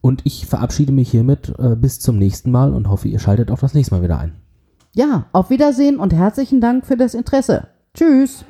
Und 0.00 0.22
ich 0.24 0.46
verabschiede 0.46 0.92
mich 0.92 1.10
hiermit 1.10 1.52
äh, 1.58 1.76
bis 1.76 2.00
zum 2.00 2.18
nächsten 2.18 2.50
Mal 2.50 2.72
und 2.72 2.88
hoffe, 2.88 3.08
ihr 3.08 3.18
schaltet 3.18 3.50
auch 3.50 3.58
das 3.58 3.74
nächste 3.74 3.94
Mal 3.94 4.02
wieder 4.02 4.18
ein. 4.18 4.32
Ja, 4.96 5.26
auf 5.32 5.50
Wiedersehen 5.50 5.98
und 5.98 6.14
herzlichen 6.14 6.62
Dank 6.62 6.86
für 6.86 6.96
das 6.96 7.12
Interesse. 7.12 7.68
Tschüss. 7.92 8.46